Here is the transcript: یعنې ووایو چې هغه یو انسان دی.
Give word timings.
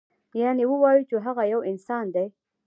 یعنې 0.41 0.63
ووایو 0.67 1.07
چې 1.09 1.15
هغه 1.25 1.43
یو 1.53 1.61
انسان 1.71 2.05
دی. 2.15 2.27